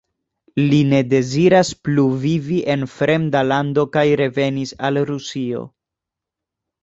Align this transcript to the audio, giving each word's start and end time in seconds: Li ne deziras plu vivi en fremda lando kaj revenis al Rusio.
Li 0.69 0.77
ne 0.93 0.99
deziras 1.09 1.69
plu 1.87 2.05
vivi 2.23 2.55
en 2.75 2.85
fremda 2.93 3.43
lando 3.49 3.85
kaj 3.97 4.05
revenis 4.23 4.73
al 4.89 4.97
Rusio. 5.11 5.61